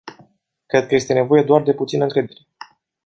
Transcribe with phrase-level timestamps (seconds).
[0.65, 2.47] Cred că este nevoie doar de puțină încredere.